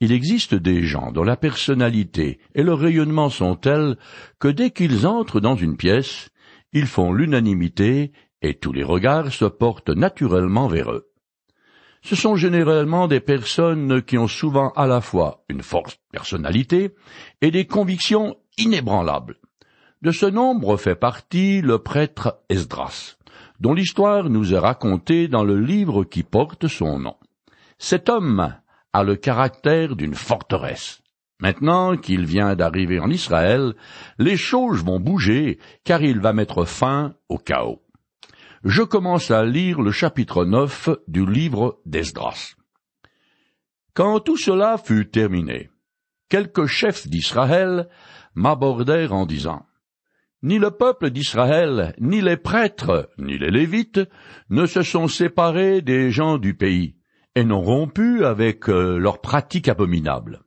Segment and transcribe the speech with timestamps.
[0.00, 3.98] Il existe des gens dont la personnalité et le rayonnement sont tels
[4.38, 6.30] que dès qu'ils entrent dans une pièce,
[6.72, 11.10] ils font l'unanimité et tous les regards se portent naturellement vers eux.
[12.02, 16.94] Ce sont généralement des personnes qui ont souvent à la fois une forte personnalité
[17.42, 19.36] et des convictions inébranlables.
[20.00, 23.16] De ce nombre fait partie le prêtre Esdras,
[23.60, 27.16] dont l'histoire nous est racontée dans le livre qui porte son nom.
[27.76, 28.54] Cet homme
[28.92, 31.00] a le caractère d'une forteresse.
[31.40, 33.74] Maintenant qu'il vient d'arriver en Israël,
[34.18, 37.82] les choses vont bouger, car il va mettre fin au chaos.
[38.62, 42.56] Je commence à lire le chapitre 9 du livre d'Esdras.
[43.94, 45.70] Quand tout cela fut terminé,
[46.28, 47.88] quelques chefs d'Israël
[48.34, 49.64] m'abordèrent en disant
[50.42, 54.00] ni le peuple d'Israël, ni les prêtres, ni les Lévites
[54.48, 56.96] ne se sont séparés des gens du pays,
[57.48, 60.42] et rompu avec euh, leurs pratiques abominables.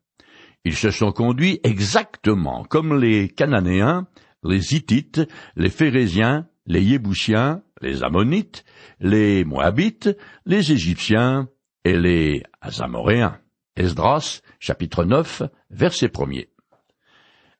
[0.66, 4.08] Ils se sont conduits exactement comme les Cananéens,
[4.44, 5.22] les Hittites,
[5.56, 8.64] les Phérésiens, les Yéboussiens, les Ammonites,
[9.00, 10.10] les Moabites,
[10.46, 11.50] les Égyptiens
[11.84, 13.40] et les Azamoréens.
[13.76, 16.44] Esdras, chapitre 9, verset 1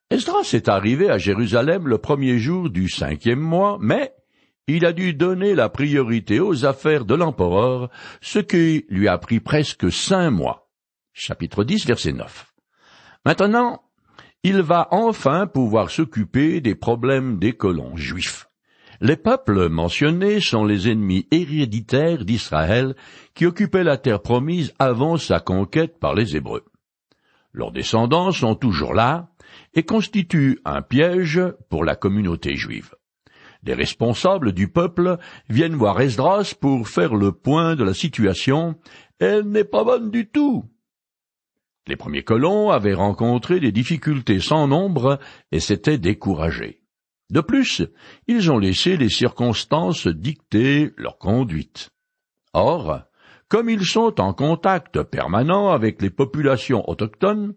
[0.10, 4.14] Esdras est arrivé à Jérusalem le premier jour du cinquième mois, mais
[4.68, 7.90] il a dû donner la priorité aux affaires de l'empereur,
[8.22, 10.70] ce qui lui a pris presque cinq mois.
[11.14, 12.54] Chapitre 10, verset 9.
[13.26, 13.84] Maintenant,
[14.44, 18.48] il va enfin pouvoir s'occuper des problèmes des colons juifs.
[19.02, 22.96] Les peuples mentionnés sont les ennemis héréditaires d'Israël
[23.34, 26.64] qui occupaient la terre promise avant sa conquête par les Hébreux.
[27.52, 29.30] Leurs descendants sont toujours là,
[29.74, 32.96] et constitue un piège pour la communauté juive.
[33.66, 38.76] Les responsables du peuple viennent voir Esdras pour faire le point de la situation.
[39.20, 40.66] Elle n'est pas bonne du tout.
[41.88, 45.20] Les premiers colons avaient rencontré des difficultés sans nombre
[45.52, 46.82] et s'étaient découragés.
[47.30, 47.82] De plus,
[48.28, 51.90] ils ont laissé les circonstances dicter leur conduite.
[52.54, 53.02] Or,
[53.48, 57.54] comme ils sont en contact permanent avec les populations autochtones,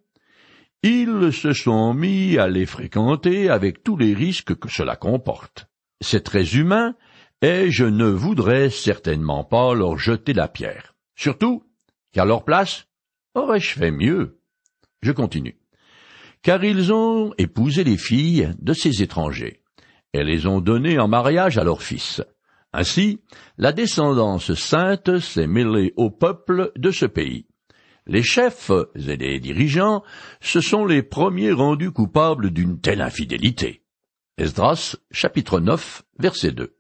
[0.83, 5.69] ils se sont mis à les fréquenter avec tous les risques que cela comporte.
[6.01, 6.95] C'est très humain,
[7.43, 10.95] et je ne voudrais certainement pas leur jeter la pierre.
[11.15, 11.63] Surtout,
[12.13, 12.87] qu'à leur place,
[13.35, 14.41] aurais-je fait mieux?
[15.03, 15.59] Je continue.
[16.43, 19.63] Car ils ont épousé les filles de ces étrangers,
[20.13, 22.23] et les ont données en mariage à leurs fils.
[22.73, 23.21] Ainsi,
[23.57, 27.47] la descendance sainte s'est mêlée au peuple de ce pays.
[28.07, 30.03] Les chefs et les dirigeants
[30.41, 33.83] se sont les premiers rendus coupables d'une telle infidélité.
[34.39, 36.77] Esdras, chapitre 9, verset 2.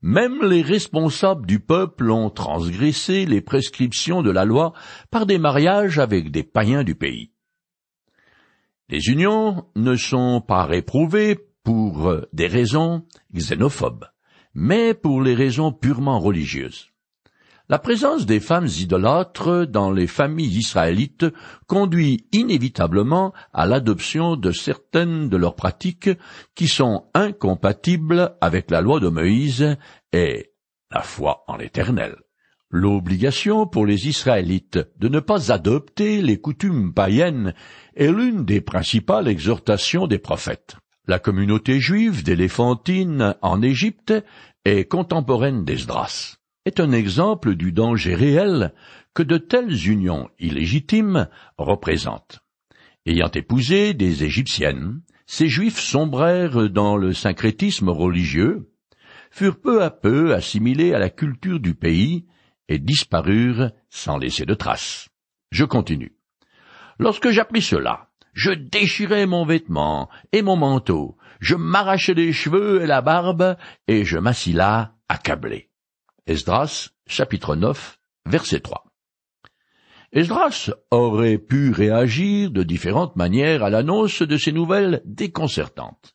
[0.00, 4.72] Même les responsables du peuple ont transgressé les prescriptions de la loi
[5.10, 7.30] par des mariages avec des païens du pays.
[8.88, 14.06] Les unions ne sont pas réprouvées pour des raisons xénophobes,
[14.54, 16.91] mais pour les raisons purement religieuses.
[17.72, 21.24] La présence des femmes idolâtres dans les familles israélites
[21.66, 26.10] conduit inévitablement à l'adoption de certaines de leurs pratiques
[26.54, 29.78] qui sont incompatibles avec la loi de Moïse
[30.12, 30.52] et
[30.90, 32.16] la foi en l'Éternel.
[32.68, 37.54] L'obligation pour les Israélites de ne pas adopter les coutumes païennes
[37.96, 40.76] est l'une des principales exhortations des prophètes.
[41.06, 44.12] La communauté juive d'Éléphantine en Égypte
[44.66, 48.72] est contemporaine d'Esdras est un exemple du danger réel
[49.14, 51.28] que de telles unions illégitimes
[51.58, 52.40] représentent.
[53.04, 58.70] Ayant épousé des Égyptiennes, ces Juifs sombrèrent dans le syncrétisme religieux,
[59.30, 62.26] furent peu à peu assimilés à la culture du pays
[62.68, 65.08] et disparurent sans laisser de traces.
[65.50, 66.16] Je continue.
[66.98, 72.86] Lorsque j'appris cela, je déchirai mon vêtement et mon manteau, je m'arrachai les cheveux et
[72.86, 73.56] la barbe,
[73.88, 75.71] et je m'assis là, accablé.
[76.28, 78.84] Esdras, chapitre 9, verset 3.
[80.12, 86.14] Esdras aurait pu réagir de différentes manières à l'annonce de ces nouvelles déconcertantes.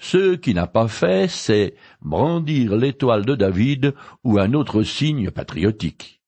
[0.00, 6.20] Ce qu'il n'a pas fait, c'est brandir l'étoile de David ou un autre signe patriotique.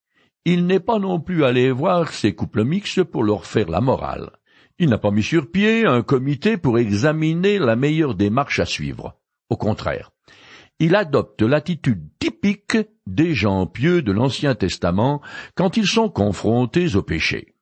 [0.45, 4.31] Il n'est pas non plus allé voir ces couples mixtes pour leur faire la morale.
[4.79, 9.19] Il n'a pas mis sur pied un comité pour examiner la meilleure démarche à suivre.
[9.49, 10.10] Au contraire,
[10.81, 15.21] il adopte l'attitude typique des gens pieux de l'Ancien Testament
[15.55, 17.55] quand ils sont confrontés au péché.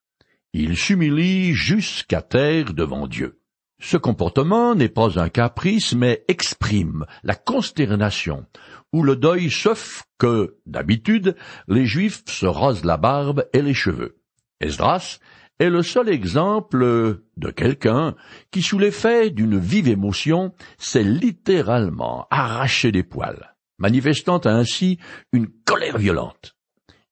[0.55, 3.41] Il s'humilie jusqu'à terre devant Dieu.
[3.81, 8.47] Ce comportement n'est pas un caprice, mais exprime la consternation
[8.93, 11.37] ou le deuil, sauf que, d'habitude,
[11.69, 14.17] les Juifs se rasent la barbe et les cheveux.
[14.61, 15.19] Esdras
[15.59, 18.15] est le seul exemple de quelqu'un
[18.51, 24.99] qui, sous l'effet d'une vive émotion, s'est littéralement arraché des poils, manifestant ainsi
[25.33, 26.55] une colère violente.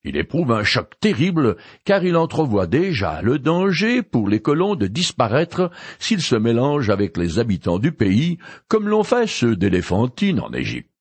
[0.04, 4.87] Il éprouve un choc terrible car il entrevoit déjà le danger pour les colons de
[4.87, 8.38] disparaître s'ils se mélangent avec les habitants du pays
[8.69, 10.92] comme l'ont fait ceux d'Éléphantine en Égypte.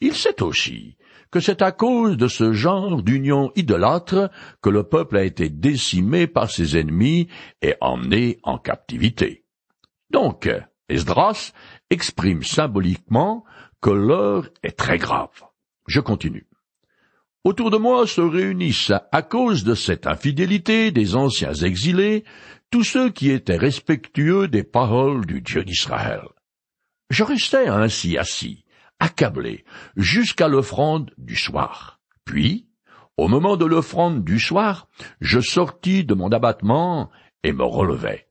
[0.00, 0.96] Il sait aussi
[1.32, 4.30] que c'est à cause de ce genre d'union idolâtre
[4.60, 7.26] que le peuple a été décimé par ses ennemis
[7.62, 9.44] et emmené en captivité.
[10.10, 10.48] Donc,
[10.90, 11.52] Esdras
[11.88, 13.44] exprime symboliquement
[13.80, 15.42] que l'heure est très grave.
[15.86, 16.46] Je continue.
[17.44, 22.24] Autour de moi se réunissent, à cause de cette infidélité des anciens exilés,
[22.70, 26.22] tous ceux qui étaient respectueux des paroles du Dieu d'Israël.
[27.10, 28.64] Je restais ainsi assis,
[29.00, 29.64] accablé,
[29.96, 32.00] jusqu'à l'offrande du soir.
[32.24, 32.68] Puis,
[33.16, 34.88] au moment de l'offrande du soir,
[35.20, 37.10] je sortis de mon abattement
[37.42, 38.26] et me relevai.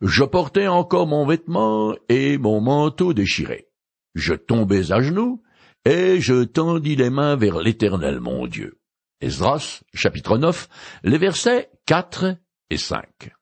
[0.00, 3.68] Je portais encore mon vêtement et mon manteau déchiré.
[4.14, 5.42] Je tombais à genoux
[5.84, 8.78] et je tendis les mains vers l'Éternel mon Dieu.
[9.20, 10.68] Esdras, chapitre 9,
[11.02, 12.36] les versets 4
[12.70, 13.32] et 5.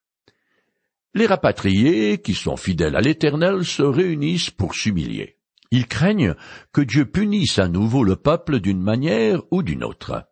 [1.15, 5.36] Les rapatriés, qui sont fidèles à l'Éternel, se réunissent pour s'humilier.
[5.71, 6.35] Ils craignent
[6.73, 10.25] que Dieu punisse à nouveau le peuple d'une manière ou d'une autre.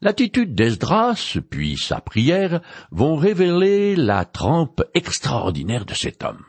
[0.00, 2.60] L'attitude d'Esdras, puis sa prière,
[2.90, 6.44] vont révéler la trempe extraordinaire de cet homme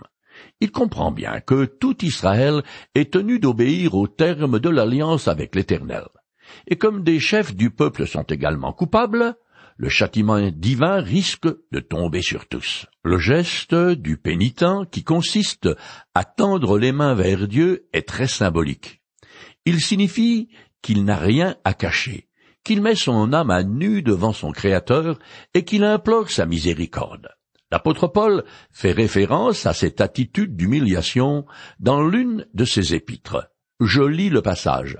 [0.62, 2.64] il comprend bien que tout Israël
[2.96, 6.06] est tenu d'obéir aux termes de l'alliance avec l'Éternel.
[6.68, 9.36] Et comme des chefs du peuple sont également coupables,
[9.80, 12.86] le châtiment divin risque de tomber sur tous.
[13.06, 15.70] Le geste du pénitent qui consiste
[16.14, 19.02] à tendre les mains vers Dieu est très symbolique.
[19.64, 20.50] Il signifie
[20.81, 22.28] qu'il n'a rien à cacher,
[22.66, 25.18] qu'il met son âme à nu devant son Créateur
[25.54, 27.30] et qu'il implore sa miséricorde.
[27.72, 28.44] L'apôtre Paul
[28.74, 31.46] fait référence à cette attitude d'humiliation
[31.80, 33.50] dans l'une de ses épîtres.
[33.80, 34.98] Je lis le passage.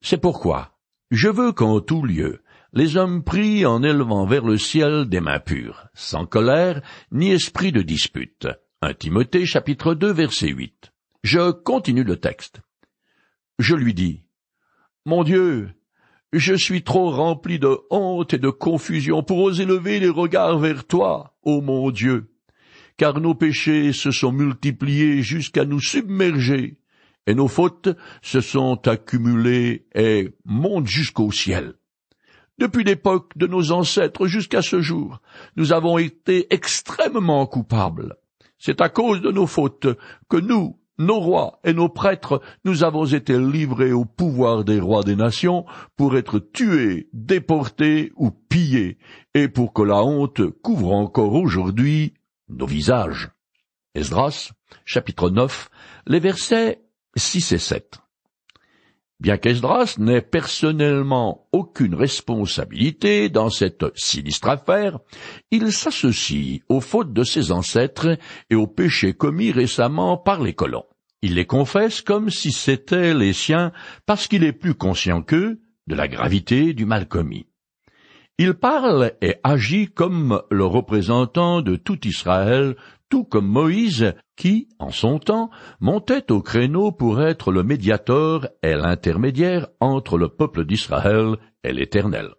[0.00, 0.78] C'est pourquoi
[1.10, 2.43] je veux qu'en tout lieu
[2.74, 6.82] les hommes prient en élevant vers le ciel des mains pures, sans colère
[7.12, 8.48] ni esprit de dispute.
[8.82, 10.92] 1 Timothée chapitre 2 verset 8.
[11.22, 12.60] Je continue le texte.
[13.60, 14.24] Je lui dis,
[15.06, 15.70] Mon Dieu,
[16.32, 20.84] je suis trop rempli de honte et de confusion pour oser lever les regards vers
[20.84, 22.32] toi, ô mon Dieu,
[22.96, 26.80] car nos péchés se sont multipliés jusqu'à nous submerger,
[27.28, 31.74] et nos fautes se sont accumulées et montent jusqu'au ciel.
[32.58, 35.20] Depuis l'époque de nos ancêtres jusqu'à ce jour,
[35.56, 38.16] nous avons été extrêmement coupables.
[38.58, 39.88] C'est à cause de nos fautes
[40.28, 45.02] que nous, nos rois et nos prêtres, nous avons été livrés au pouvoir des rois
[45.02, 45.64] des nations
[45.96, 48.98] pour être tués, déportés ou pillés,
[49.34, 52.14] et pour que la honte couvre encore aujourd'hui
[52.48, 53.30] nos visages.
[53.96, 54.52] Esdras,
[54.84, 55.68] chapitre 9,
[56.06, 56.80] les versets
[57.16, 58.03] 6 et 7.
[59.20, 64.98] Bien qu'Esdras n'ait personnellement aucune responsabilité dans cette sinistre affaire,
[65.50, 68.18] il s'associe aux fautes de ses ancêtres
[68.50, 70.84] et aux péchés commis récemment par les colons.
[71.22, 73.72] Il les confesse comme si c'étaient les siens
[74.04, 77.46] parce qu'il est plus conscient qu'eux de la gravité du mal commis.
[78.36, 82.74] Il parle et agit comme le représentant de tout Israël
[83.14, 88.74] tout comme Moïse, qui, en son temps, montait au créneau pour être le médiateur et
[88.74, 92.30] l'intermédiaire entre le peuple d'Israël et l'Éternel.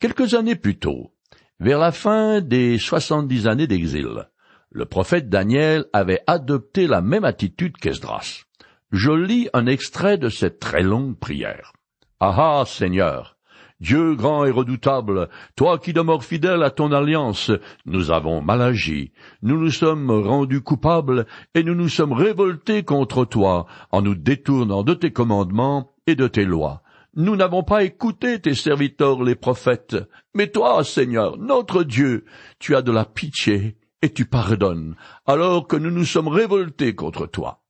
[0.00, 1.12] Quelques années plus tôt,
[1.60, 4.30] vers la fin des soixante-dix années d'exil,
[4.70, 8.44] le prophète Daniel avait adopté la même attitude qu'Esdras.
[8.92, 11.74] Je lis un extrait de cette très longue prière.
[12.18, 13.35] Ah Seigneur,
[13.80, 17.52] Dieu grand et redoutable, toi qui demeures fidèle à ton alliance,
[17.84, 23.26] nous avons mal agi, nous nous sommes rendus coupables, et nous nous sommes révoltés contre
[23.26, 26.82] toi, en nous détournant de tes commandements et de tes lois.
[27.14, 29.96] Nous n'avons pas écouté tes serviteurs les prophètes,
[30.34, 32.24] mais toi, Seigneur, notre Dieu,
[32.58, 34.94] tu as de la pitié, et tu pardonnes,
[35.26, 37.62] alors que nous nous sommes révoltés contre toi.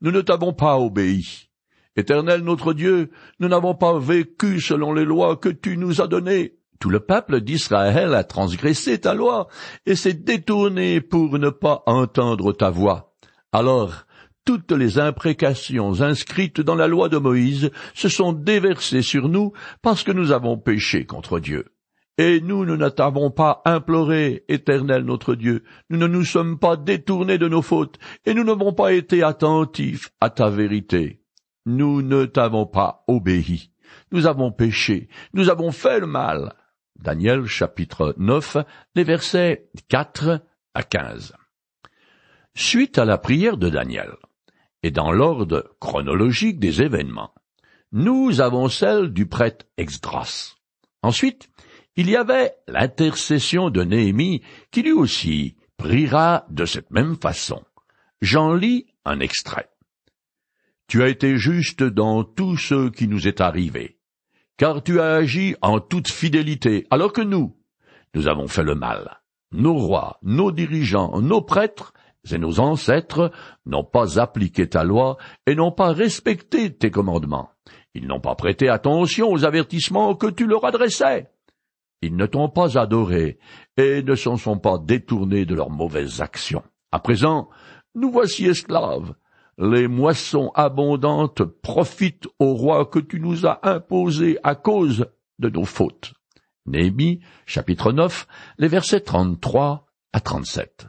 [0.00, 1.50] Nous ne t'avons pas obéi.
[1.96, 6.54] Éternel notre Dieu, nous n'avons pas vécu selon les lois que tu nous as données.
[6.80, 9.48] Tout le peuple d'Israël a transgressé ta loi
[9.84, 13.14] et s'est détourné pour ne pas entendre ta voix.
[13.52, 14.06] Alors,
[14.44, 20.02] toutes les imprécations inscrites dans la loi de Moïse se sont déversées sur nous parce
[20.02, 21.66] que nous avons péché contre Dieu.
[22.18, 26.76] Et nous, nous ne t'avons pas imploré, Éternel notre Dieu, nous ne nous sommes pas
[26.76, 31.21] détournés de nos fautes, et nous n'avons pas été attentifs à ta vérité.
[31.66, 33.70] Nous ne t'avons pas obéi.
[34.10, 35.08] Nous avons péché.
[35.32, 36.54] Nous avons fait le mal.
[36.98, 38.58] Daniel chapitre 9,
[38.94, 40.40] les versets 4
[40.74, 41.34] à 15.
[42.54, 44.12] Suite à la prière de Daniel,
[44.82, 47.34] et dans l'ordre chronologique des événements,
[47.92, 50.56] nous avons celle du prêtre Exdras.
[51.02, 51.48] Ensuite,
[51.96, 57.62] il y avait l'intercession de Néhémie qui lui aussi priera de cette même façon.
[58.20, 59.71] J'en lis un extrait.
[60.92, 63.96] Tu as été juste dans tout ce qui nous est arrivé,
[64.58, 67.56] car tu as agi en toute fidélité, alors que nous,
[68.14, 69.22] nous avons fait le mal.
[69.52, 71.94] Nos rois, nos dirigeants, nos prêtres
[72.30, 73.32] et nos ancêtres
[73.64, 77.48] n'ont pas appliqué ta loi et n'ont pas respecté tes commandements.
[77.94, 81.30] Ils n'ont pas prêté attention aux avertissements que tu leur adressais.
[82.02, 83.38] Ils ne t'ont pas adoré
[83.78, 86.64] et ne s'en sont pas détournés de leurs mauvaises actions.
[86.90, 87.48] À présent,
[87.94, 89.14] nous voici esclaves.
[89.58, 95.06] Les moissons abondantes profitent au roi que tu nous as imposé à cause
[95.38, 96.14] de nos fautes.
[97.46, 98.26] Chapitre 9,
[98.58, 100.86] les versets 33 à 37.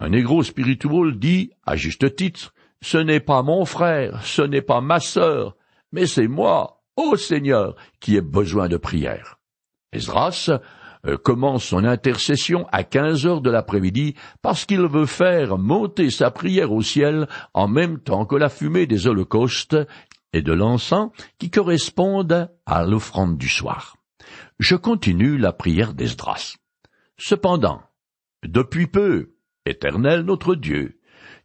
[0.00, 4.80] Un négro spirituel dit, à juste titre, ce n'est pas mon frère, ce n'est pas
[4.80, 5.56] ma sœur,
[5.92, 9.38] mais c'est moi, ô Seigneur, qui ai besoin de prière.
[9.92, 10.50] Esdras
[11.22, 16.72] commence son intercession à quinze heures de l'après-midi parce qu'il veut faire monter sa prière
[16.72, 19.76] au ciel en même temps que la fumée des holocaustes
[20.32, 23.96] et de l'encens qui correspondent à l'offrande du soir.
[24.58, 26.56] Je continue la prière d'Esdras.
[27.18, 27.82] Cependant,
[28.44, 29.34] depuis peu,
[29.66, 31.00] Éternel notre Dieu,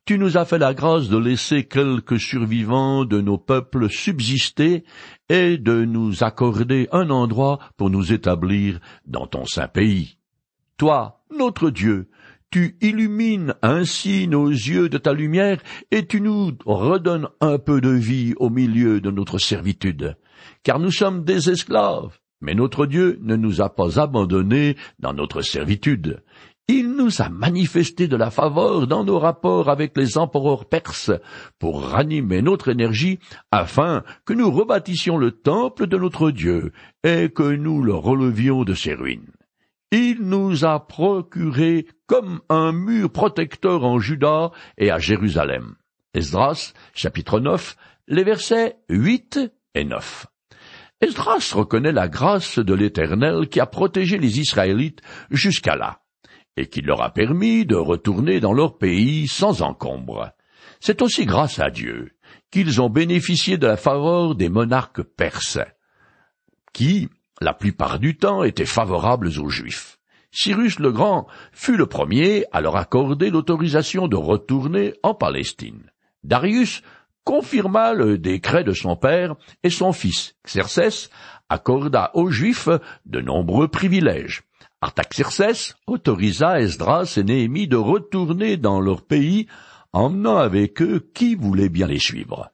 [0.07, 4.85] tu nous as fait la grâce de laisser quelques survivants de nos peuples subsister
[5.27, 10.17] et de nous accorder un endroit pour nous établir dans ton saint pays.
[10.77, 12.09] Toi, notre Dieu,
[12.51, 15.61] tu illumines ainsi nos yeux de ta lumière
[15.91, 20.15] et tu nous redonnes un peu de vie au milieu de notre servitude,
[20.63, 25.41] car nous sommes des esclaves, mais notre Dieu ne nous a pas abandonnés dans notre
[25.41, 26.23] servitude.
[26.69, 31.11] Il nous a manifesté de la faveur dans nos rapports avec les empereurs perses
[31.59, 33.19] pour ranimer notre énergie
[33.51, 36.73] afin que nous rebâtissions le temple de notre Dieu
[37.05, 39.31] et que nous le relevions de ses ruines.
[39.91, 45.75] Il nous a procuré comme un mur protecteur en Juda et à Jérusalem.
[46.13, 47.77] Esdras, chapitre 9,
[48.09, 49.39] les versets 8
[49.73, 50.27] et 9.
[50.99, 56.01] Esdras reconnaît la grâce de l'Éternel qui a protégé les Israélites jusqu'à là
[56.57, 60.31] et qui leur a permis de retourner dans leur pays sans encombre.
[60.79, 62.11] C'est aussi grâce à Dieu
[62.51, 65.59] qu'ils ont bénéficié de la faveur des monarques perses,
[66.73, 67.09] qui,
[67.39, 69.99] la plupart du temps, étaient favorables aux Juifs.
[70.31, 75.91] Cyrus le Grand fut le premier à leur accorder l'autorisation de retourner en Palestine.
[76.23, 76.81] Darius
[77.23, 81.09] confirma le décret de son père et son fils, Xerxès,
[81.49, 82.69] accorda aux Juifs
[83.05, 84.43] de nombreux privilèges.
[84.81, 89.47] Artaxerxès autorisa Esdras et Néhémie de retourner dans leur pays,
[89.91, 92.51] emmenant avec eux qui voulait bien les suivre.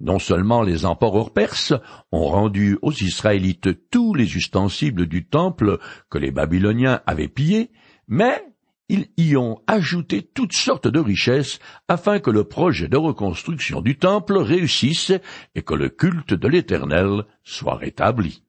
[0.00, 1.74] Non seulement les empereurs perses
[2.10, 7.70] ont rendu aux Israélites tous les ustensiles du temple que les Babyloniens avaient pillés,
[8.08, 8.42] mais
[8.88, 13.96] ils y ont ajouté toutes sortes de richesses afin que le projet de reconstruction du
[13.96, 15.12] temple réussisse
[15.54, 18.42] et que le culte de l'Éternel soit rétabli.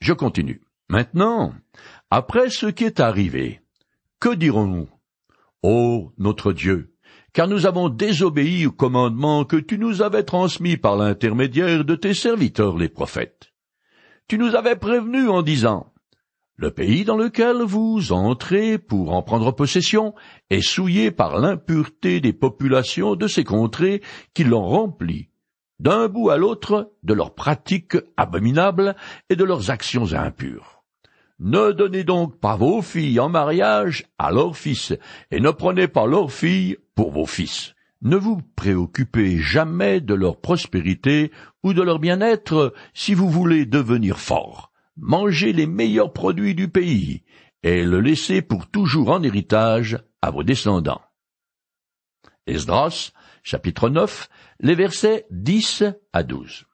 [0.00, 0.62] Je continue.
[0.88, 1.54] Maintenant,
[2.16, 3.60] après ce qui est arrivé,
[4.20, 4.88] que dirons-nous?
[5.64, 6.94] Ô notre Dieu,
[7.32, 12.14] car nous avons désobéi au commandement que tu nous avais transmis par l'intermédiaire de tes
[12.14, 13.52] serviteurs les prophètes.
[14.28, 15.92] Tu nous avais prévenus en disant
[16.54, 20.14] Le pays dans lequel vous entrez pour en prendre possession
[20.50, 24.02] est souillé par l'impureté des populations de ces contrées
[24.34, 25.30] qui l'ont rempli,
[25.80, 28.94] d'un bout à l'autre de leurs pratiques abominables
[29.30, 30.73] et de leurs actions impures.
[31.40, 34.92] Ne donnez donc pas vos filles en mariage à leurs fils,
[35.30, 37.74] et ne prenez pas leurs filles pour vos fils.
[38.02, 44.18] Ne vous préoccupez jamais de leur prospérité ou de leur bien-être si vous voulez devenir
[44.18, 44.70] fort.
[44.96, 47.24] Mangez les meilleurs produits du pays,
[47.62, 51.02] et le laissez pour toujours en héritage à vos descendants.
[52.46, 53.12] Esdras,
[53.42, 54.28] chapitre 9,
[54.60, 56.66] les versets 10 à 12.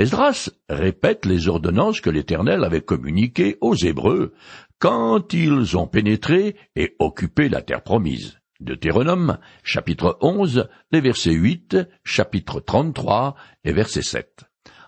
[0.00, 4.32] Esdras répète les ordonnances que l'Éternel avait communiquées aux Hébreux
[4.78, 8.38] quand ils ont pénétré et occupé la terre promise.
[8.60, 14.44] Deutéronome, chapitre 11, les versets 8, chapitre 33 et verset 7.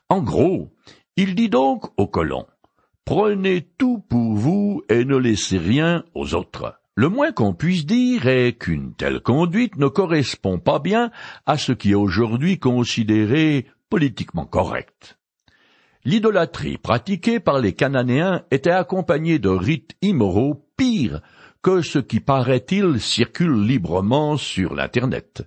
[0.09, 0.73] En gros,
[1.16, 2.47] il dit donc aux colons,
[3.04, 6.81] Prenez tout pour vous et ne laissez rien aux autres.
[6.95, 11.11] Le moins qu'on puisse dire est qu'une telle conduite ne correspond pas bien
[11.45, 15.19] à ce qui est aujourd'hui considéré politiquement correct.
[16.07, 21.21] L'idolâtrie pratiquée par les Cananéens était accompagnée de rites immoraux pires
[21.63, 25.43] que ce qui paraît-il circule librement sur l'Internet.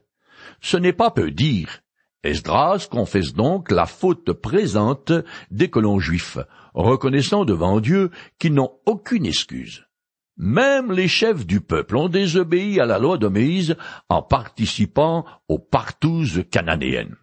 [0.61, 1.79] Ce n'est pas peu dire.
[2.23, 5.11] Esdras confesse donc la faute présente
[5.49, 6.37] des colons juifs,
[6.75, 9.87] reconnaissant devant Dieu qu'ils n'ont aucune excuse.
[10.37, 13.75] Même les chefs du peuple ont désobéi à la loi de Moïse
[14.07, 17.15] en participant aux partouzes cananéennes.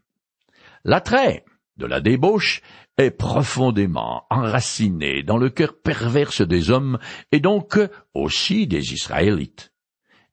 [0.84, 1.44] L'attrait
[1.76, 2.60] de la débauche
[2.98, 6.98] est profondément enraciné dans le cœur perverse des hommes
[7.30, 7.78] et donc
[8.14, 9.72] aussi des Israélites.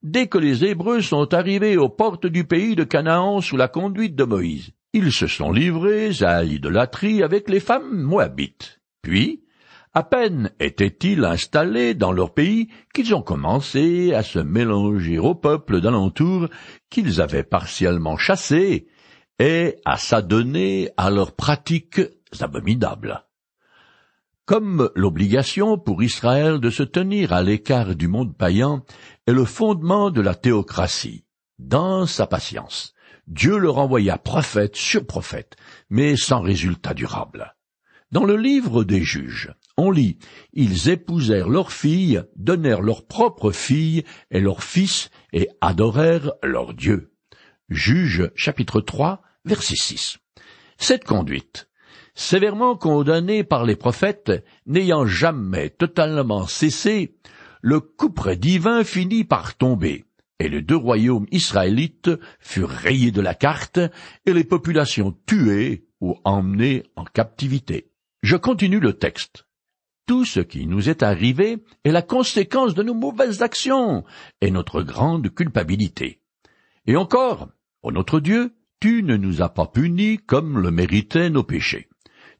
[0.01, 4.15] Dès que les Hébreux sont arrivés aux portes du pays de Canaan sous la conduite
[4.15, 8.81] de Moïse, ils se sont livrés à l'idolâtrie avec les femmes moabites.
[9.01, 9.43] Puis,
[9.93, 15.81] à peine étaient-ils installés dans leur pays qu'ils ont commencé à se mélanger au peuple
[15.81, 16.47] d'alentour
[16.89, 18.87] qu'ils avaient partiellement chassé
[19.39, 22.01] et à s'adonner à leurs pratiques
[22.39, 23.23] abominables.
[24.45, 28.83] Comme l'obligation pour Israël de se tenir à l'écart du monde païen
[29.27, 31.23] est le fondement de la théocratie,
[31.59, 32.93] dans sa patience,
[33.27, 35.55] Dieu leur envoya prophète sur prophète,
[35.89, 37.55] mais sans résultat durable.
[38.11, 40.17] Dans le livre des juges, on lit
[40.53, 47.13] Ils épousèrent leurs filles, donnèrent leurs propres filles et leurs fils, et adorèrent leur Dieu.
[47.69, 50.19] Juge chapitre 3, verset 6.
[50.77, 51.67] Cette conduite,
[52.13, 57.15] sévèrement condamnée par les prophètes, n'ayant jamais totalement cessé,
[57.61, 60.05] le couperet divin finit par tomber,
[60.37, 63.79] et les deux royaumes israélites furent rayés de la carte,
[64.27, 67.89] et les populations tuées ou emmenées en captivité.
[68.21, 69.47] Je continue le texte.
[70.05, 74.03] Tout ce qui nous est arrivé est la conséquence de nos mauvaises actions
[74.41, 76.21] et notre grande culpabilité.
[76.85, 77.49] Et encore,
[77.81, 81.89] ô notre Dieu, tu ne nous as pas punis comme le méritaient nos péchés.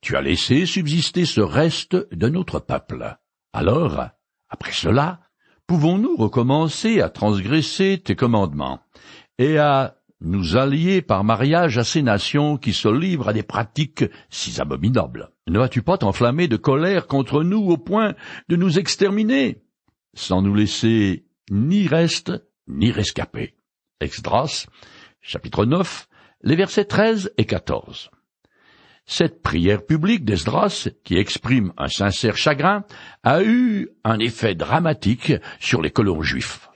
[0.02, 3.18] Tu as laissé subsister ce reste de notre peuple.
[3.52, 4.10] Alors,
[4.48, 5.20] après cela,
[5.68, 8.80] pouvons-nous recommencer à transgresser tes commandements
[9.38, 14.06] et à nous allier par mariage à ces nations qui se livrent à des pratiques
[14.30, 15.32] si abominables?
[15.48, 18.16] Ne vas-tu pas t'enflammer de colère contre nous au point
[18.48, 19.62] de nous exterminer,
[20.14, 22.32] sans nous laisser ni reste
[22.68, 23.56] ni rescapé.
[24.00, 24.68] Exdras,
[25.22, 26.09] chapitre 9,
[26.42, 28.12] les versets 13 et 14.
[29.06, 32.86] Cette prière publique d'Esdras, qui exprime un sincère chagrin,
[33.24, 36.70] a eu un effet dramatique sur les colons juifs.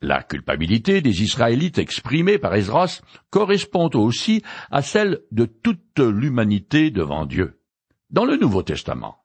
[0.00, 3.00] La culpabilité des Israélites exprimée par Esdras
[3.30, 7.58] correspond aussi à celle de toute l'humanité devant Dieu.
[8.10, 9.24] Dans le Nouveau Testament,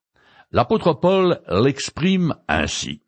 [0.52, 3.02] l'apôtre Paul l'exprime ainsi.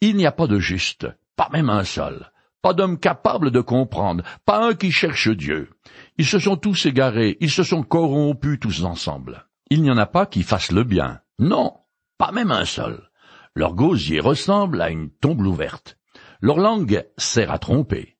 [0.00, 4.24] Il n'y a pas de juste, pas même un seul, pas d'homme capable de comprendre,
[4.44, 5.70] pas un qui cherche Dieu.
[6.18, 9.46] Ils se sont tous égarés, ils se sont corrompus tous ensemble.
[9.70, 11.20] Il n'y en a pas qui fassent le bien.
[11.38, 11.74] Non,
[12.18, 13.10] pas même un seul.
[13.54, 15.96] Leur gosier ressemble à une tombe ouverte.
[16.40, 18.16] Leur langue sert à tromper.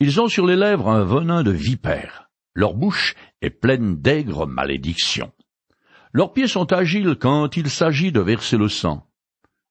[0.00, 2.30] Ils ont sur les lèvres un venin de vipère.
[2.54, 5.32] Leur bouche est pleine d'aigres malédictions.
[6.12, 9.08] Leurs pieds sont agiles quand il s'agit de verser le sang.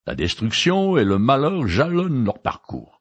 [0.05, 2.96] La destruction et le malheur jalonnent leur parcours.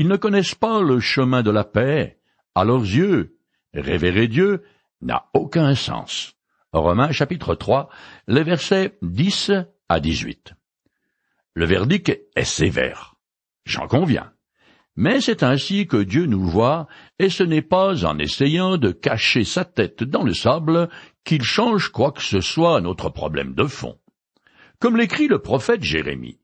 [0.00, 2.20] Ils ne connaissent pas le chemin de la paix.
[2.54, 3.36] À leurs yeux,
[3.74, 4.62] révérer Dieu
[5.00, 6.36] n'a aucun sens.
[6.72, 7.88] Romains chapitre 3,
[8.28, 9.50] les versets 10
[9.88, 10.54] à 18.
[11.54, 13.16] Le verdict est sévère.
[13.64, 14.32] J'en conviens.
[14.94, 16.86] Mais c'est ainsi que Dieu nous voit,
[17.18, 20.88] et ce n'est pas en essayant de cacher sa tête dans le sable
[21.24, 23.98] qu'il change quoi que ce soit à notre problème de fond.
[24.78, 26.38] Comme l'écrit le prophète Jérémie,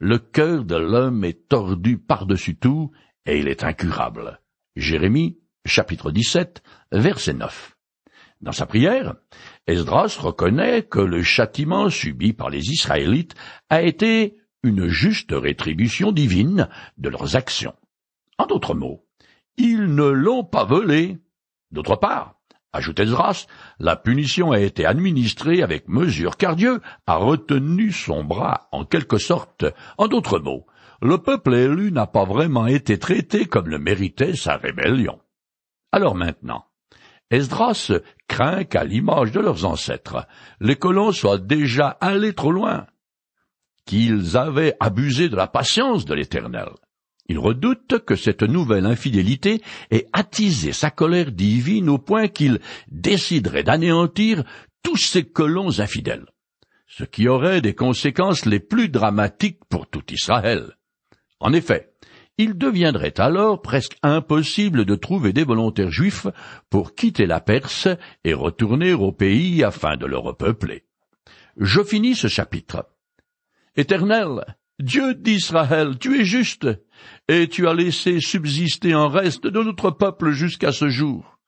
[0.00, 2.90] le cœur de l'homme est tordu par-dessus tout,
[3.26, 4.40] et il est incurable.
[4.74, 7.76] Jérémie, chapitre 17, verset 9.
[8.40, 9.16] Dans sa prière,
[9.66, 13.34] Esdras reconnaît que le châtiment subi par les Israélites
[13.68, 17.76] a été une juste rétribution divine de leurs actions.
[18.38, 19.06] En d'autres mots,
[19.58, 21.18] ils ne l'ont pas volé.
[21.72, 22.39] D'autre part,
[22.72, 23.46] ajoute Ezras,
[23.78, 29.18] la punition a été administrée avec mesure car Dieu a retenu son bras en quelque
[29.18, 29.64] sorte.
[29.98, 30.66] En d'autres mots,
[31.02, 35.20] le peuple élu n'a pas vraiment été traité comme le méritait sa rébellion.
[35.92, 36.66] Alors maintenant,
[37.30, 37.92] Esdras
[38.28, 40.26] craint qu'à l'image de leurs ancêtres,
[40.60, 42.86] les colons soient déjà allés trop loin
[43.86, 46.68] qu'ils avaient abusé de la patience de l'Éternel.
[47.30, 49.62] Il redoute que cette nouvelle infidélité
[49.92, 52.58] ait attisé sa colère divine au point qu'il
[52.90, 54.42] déciderait d'anéantir
[54.82, 56.26] tous ces colons infidèles,
[56.88, 60.76] ce qui aurait des conséquences les plus dramatiques pour tout Israël.
[61.38, 61.92] En effet,
[62.36, 66.26] il deviendrait alors presque impossible de trouver des volontaires juifs
[66.68, 67.86] pour quitter la Perse
[68.24, 70.82] et retourner au pays afin de le repeupler.
[71.56, 72.88] je finis ce chapitre.
[73.76, 74.44] Éternel,
[74.80, 76.66] Dieu d'Israël, tu es juste,
[77.28, 81.38] et tu as laissé subsister un reste de notre peuple jusqu'à ce jour.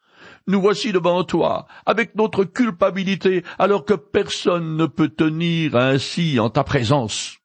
[0.47, 6.51] Nous voici devant toi, avec notre culpabilité, alors que personne ne peut tenir ainsi en
[6.51, 7.38] ta présence.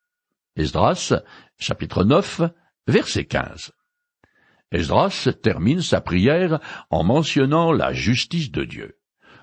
[0.56, 1.14] Esdras,
[1.60, 2.42] chapitre 9,
[2.88, 3.72] verset 15.
[4.72, 8.97] Esdras termine sa prière en mentionnant la justice de Dieu.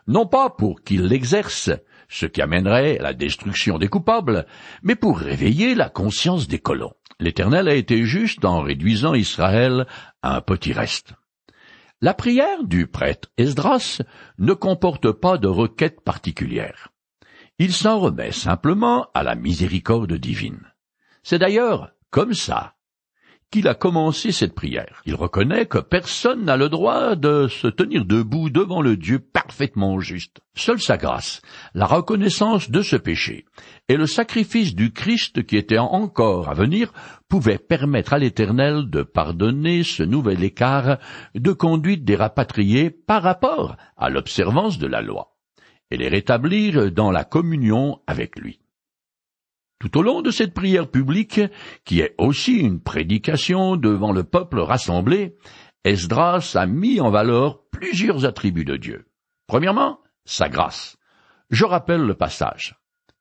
[0.06, 1.70] Non pas pour qu'il l'exerce,
[2.08, 4.46] ce qui amènerait la destruction des coupables,
[4.82, 6.92] mais pour réveiller la conscience des colons.
[7.20, 9.86] L'Éternel a été juste en réduisant Israël
[10.22, 11.14] à un petit reste.
[12.00, 14.02] La prière du prêtre Esdras
[14.38, 16.88] ne comporte pas de requête particulière.
[17.58, 20.72] Il s'en remet simplement à la miséricorde divine.
[21.22, 22.73] C'est d'ailleurs comme ça
[23.50, 25.02] qu'il a commencé cette prière.
[25.06, 30.00] Il reconnaît que personne n'a le droit de se tenir debout devant le Dieu parfaitement
[30.00, 30.40] juste.
[30.56, 31.40] Seule sa grâce,
[31.74, 33.44] la reconnaissance de ce péché,
[33.88, 36.92] et le sacrifice du Christ qui était encore à venir
[37.28, 40.98] pouvaient permettre à l'Éternel de pardonner ce nouvel écart
[41.34, 45.36] de conduite des rapatriés par rapport à l'observance de la loi,
[45.90, 48.63] et les rétablir dans la communion avec lui.
[49.84, 51.42] Tout au long de cette prière publique,
[51.84, 55.36] qui est aussi une prédication devant le peuple rassemblé,
[55.84, 59.04] Esdras a mis en valeur plusieurs attributs de Dieu.
[59.46, 60.96] Premièrement, sa grâce.
[61.50, 62.76] Je rappelle le passage.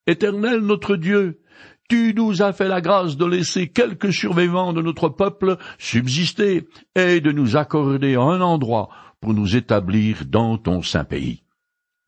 [0.08, 1.42] Éternel notre Dieu,
[1.90, 7.20] tu nous as fait la grâce de laisser quelques survivants de notre peuple subsister et
[7.20, 8.88] de nous accorder un endroit
[9.20, 11.44] pour nous établir dans ton saint pays.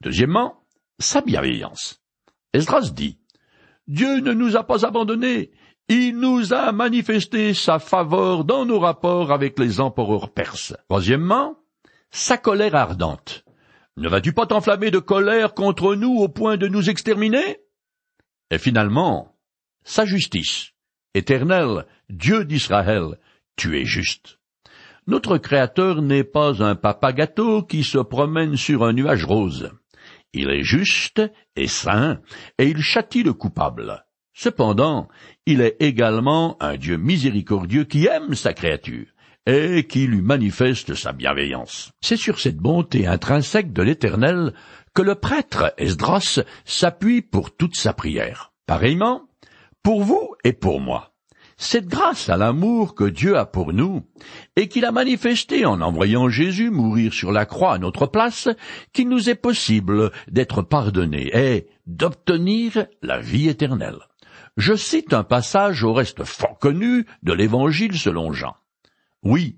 [0.02, 0.64] Deuxièmement,
[0.98, 2.02] sa bienveillance.
[2.54, 3.20] Esdras dit,
[3.88, 5.52] Dieu ne nous a pas abandonnés.
[5.88, 10.76] Il nous a manifesté sa faveur dans nos rapports avec les empereurs perses.
[10.90, 11.56] Troisièmement,
[12.10, 13.46] sa colère ardente.
[13.98, 17.60] Ne vas-tu pas t'enflammer de colère contre nous au point de nous exterminer?
[18.50, 19.38] Et finalement,
[19.84, 20.72] sa justice.
[21.14, 23.20] Éternel, Dieu d'Israël,
[23.56, 24.40] tu es juste.
[25.08, 29.72] Notre Créateur n'est pas un papa gâteau qui se promène sur un nuage rose.
[30.38, 31.22] Il est juste
[31.56, 32.20] et saint,
[32.60, 34.06] et il châtie le coupable.
[34.34, 35.08] Cependant,
[35.46, 39.08] il est également un Dieu miséricordieux qui aime sa créature
[39.46, 41.94] et qui lui manifeste sa bienveillance.
[42.02, 44.54] C'est sur cette bonté intrinsèque de l'Éternel
[44.94, 48.52] que le prêtre Esdras s'appuie pour toute sa prière.
[48.66, 49.30] Pareillement,
[49.84, 51.15] pour vous et pour moi.
[51.58, 54.04] C'est grâce à l'amour que Dieu a pour nous,
[54.58, 58.50] et qu'il a manifesté en envoyant Jésus mourir sur la croix à notre place,
[58.92, 64.00] qu'il nous est possible d'être pardonnés et d'obtenir la vie éternelle.
[64.58, 68.56] Je cite un passage au reste fort connu de l'Évangile selon Jean.
[69.24, 69.58] Oui,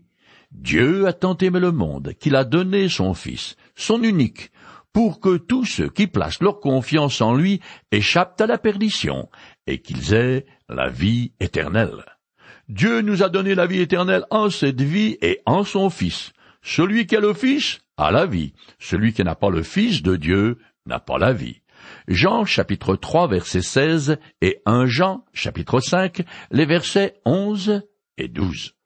[0.51, 4.51] Dieu a tant aimé le monde qu'il a donné son Fils, son unique,
[4.93, 7.59] pour que tous ceux qui placent leur confiance en lui
[7.91, 9.29] échappent à la perdition,
[9.67, 12.03] et qu'ils aient la vie éternelle.
[12.69, 16.33] Dieu nous a donné la vie éternelle en cette vie et en son Fils.
[16.61, 18.53] Celui qui a le Fils a la vie.
[18.79, 21.61] Celui qui n'a pas le Fils de Dieu n'a pas la vie.
[22.07, 27.83] Jean chapitre 3 verset 16 et 1 Jean chapitre 5 les versets 11
[28.17, 28.76] et 12.